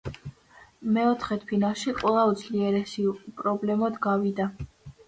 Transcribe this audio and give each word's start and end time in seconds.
მეოთხედფინალში 0.95 1.93
ყველა 2.01 2.25
უძლიერესი 2.33 3.07
უპრობლემოდ 3.13 4.03
გავიდა. 4.11 4.53